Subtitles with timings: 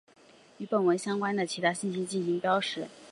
[0.57, 2.87] 与文本相关的其他信息进行标识。